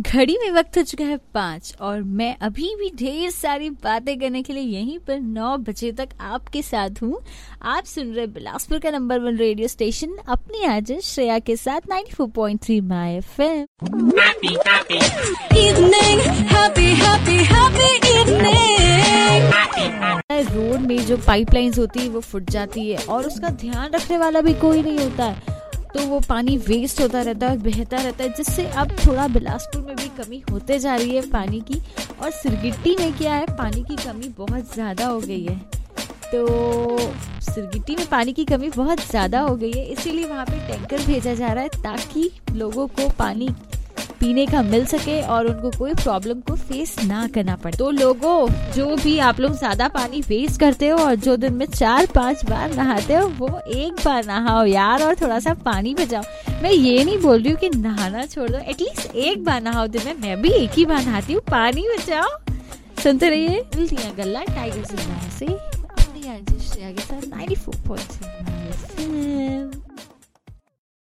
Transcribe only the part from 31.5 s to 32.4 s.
की और